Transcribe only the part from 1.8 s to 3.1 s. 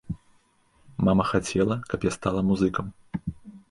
каб я стала музыкам.